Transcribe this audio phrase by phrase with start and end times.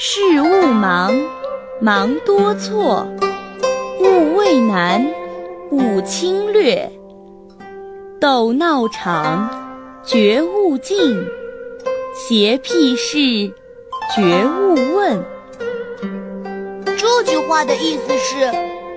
[0.00, 1.12] 事勿忙，
[1.80, 3.04] 忙多错；
[3.98, 5.04] 勿畏难，
[5.72, 6.88] 勿轻略。
[8.20, 9.50] 斗闹场，
[10.04, 11.16] 绝勿近；
[12.14, 13.52] 邪僻事，
[14.14, 15.20] 绝勿问。
[16.96, 18.52] 这句话的意思是，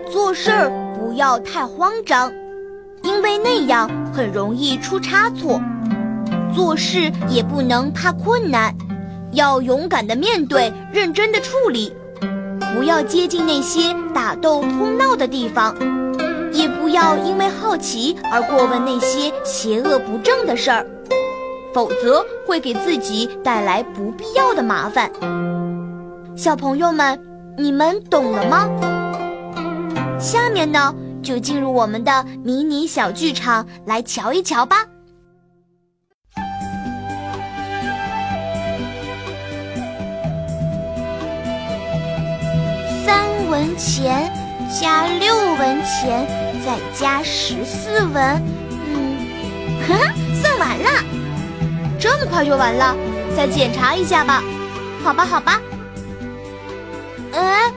[0.08, 2.32] 做事儿不要太慌张，
[3.02, 5.60] 因为那样很容易出差错。
[6.54, 8.76] 做事也不能怕困难，
[9.32, 11.94] 要勇敢的面对，认真的处理。
[12.76, 15.76] 不要接近那些打斗哄闹的地方，
[16.52, 20.86] 也不要因为好奇而过问那些邪恶不正的事儿，
[21.74, 25.12] 否则会给自己带来不必要的麻烦。
[26.36, 27.20] 小朋友们，
[27.58, 28.68] 你们懂了吗？
[30.18, 34.86] 下面呢，就进入我们的迷你小剧场来瞧一瞧吧。
[43.62, 44.34] 文钱
[44.82, 46.26] 加六文钱，
[46.66, 48.42] 再加十四文，
[48.88, 50.90] 嗯，哈哈，算完了。
[52.00, 52.98] 这么快就完了？
[53.38, 54.42] 再检查一下吧。
[55.04, 55.62] 好吧，好吧。
[57.34, 57.72] 哎，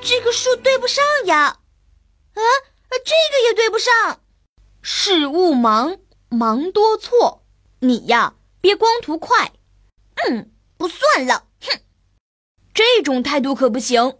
[0.00, 1.56] 这个数对不上呀。
[2.34, 2.40] 啊，
[3.04, 4.20] 这个也对不上。
[4.80, 5.96] 事务忙，
[6.28, 7.42] 忙多错。
[7.80, 9.50] 你呀，别光图快。
[10.28, 11.46] 嗯，不算了。
[11.62, 11.80] 哼，
[12.72, 14.18] 这种态度可不行。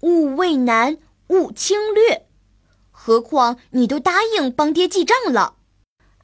[0.00, 0.98] 勿畏难，
[1.28, 2.26] 勿轻略。
[2.90, 5.56] 何况你都答应帮爹记账了。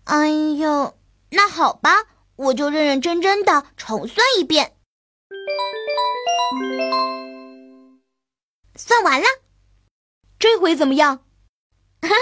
[0.04, 0.96] 哎呦，
[1.30, 2.04] 那好吧，
[2.36, 4.76] 我就认认真真的重算一遍。
[8.76, 9.26] 算完了，
[10.38, 11.24] 这回怎么样？
[12.02, 12.14] 哈哈，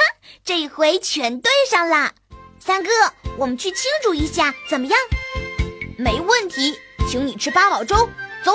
[0.45, 2.15] 这回全对上啦！
[2.59, 2.91] 三哥，
[3.37, 4.99] 我们去庆祝一下，怎么样？
[5.99, 6.75] 没问题，
[7.09, 8.09] 请你吃八宝粥，
[8.45, 8.53] 走。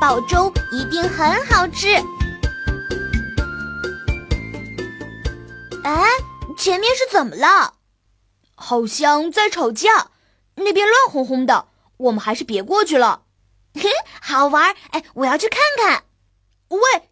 [0.00, 1.88] 煲粥一定很好吃。
[5.84, 6.04] 哎，
[6.56, 7.74] 前面是怎么了？
[8.54, 10.10] 好像在吵架，
[10.56, 11.68] 那边乱哄哄的，
[11.98, 13.22] 我们还是别过去了。
[13.74, 13.90] 嘿
[14.20, 16.04] 好玩，哎，我要去看看。
[16.68, 17.05] 喂！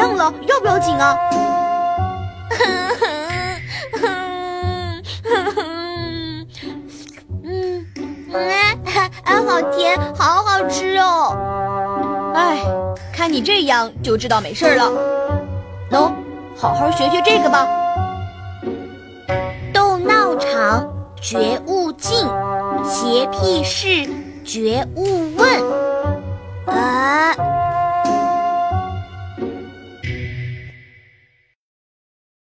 [0.00, 1.18] 要不要紧啊？
[7.44, 7.86] 嗯，
[8.32, 8.76] 哎，
[9.24, 11.36] 好甜，好好吃哦。
[12.34, 12.64] 哎，
[13.12, 14.90] 看你这样就知道没事了。
[15.90, 16.12] 喏，
[16.56, 17.66] 好好学学这个吧。
[19.72, 20.88] 斗闹场，
[21.20, 22.26] 绝勿近；
[22.84, 24.08] 邪僻事，
[24.44, 25.48] 绝勿问。
[26.66, 27.09] 啊。